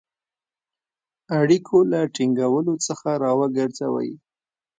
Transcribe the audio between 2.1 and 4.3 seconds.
ټینګولو څخه را وګرځوی.